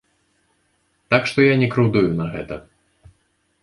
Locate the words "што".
1.33-1.39